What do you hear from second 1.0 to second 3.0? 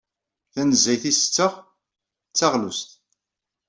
ay ttesseɣ taɣlust.